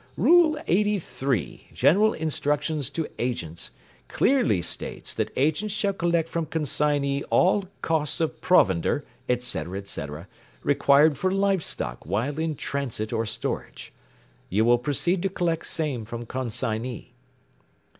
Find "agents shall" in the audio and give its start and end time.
5.35-5.93